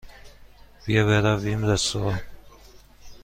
بیا 0.85 1.05
برویم 1.05 1.65
رستوران. 1.65 2.19